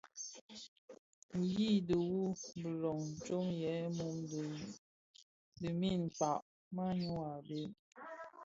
Yi 1.51 1.69
dhiwu 1.87 2.21
bilom 2.61 3.01
tsom 3.23 3.45
yè 3.61 3.73
mum 3.97 4.15
di 5.59 5.69
nin 5.79 6.01
kpag 6.15 6.41
maňyu 6.75 7.13
a 7.29 7.31
bhëg. 7.45 7.71